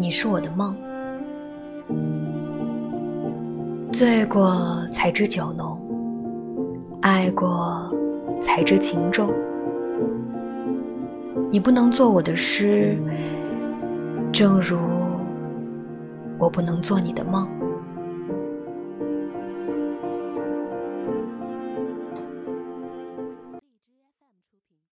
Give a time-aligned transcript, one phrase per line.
[0.00, 0.74] 你是我的梦。
[3.92, 5.78] 醉过才知酒浓
[7.02, 7.94] 爱过
[8.42, 9.28] 才知情重。
[11.50, 12.96] 你不能做我的诗
[14.32, 14.78] 正如
[16.38, 17.59] 我不能做你的梦。